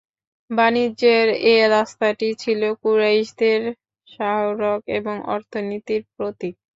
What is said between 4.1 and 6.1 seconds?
শাহরগ এবং অর্থনীতির